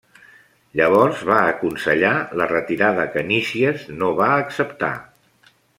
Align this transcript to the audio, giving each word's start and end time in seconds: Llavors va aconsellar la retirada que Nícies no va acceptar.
Llavors 0.79 1.19
va 1.31 1.37
aconsellar 1.49 2.15
la 2.41 2.49
retirada 2.55 3.07
que 3.17 3.27
Nícies 3.31 3.89
no 4.03 4.13
va 4.23 4.35
acceptar. 4.45 4.95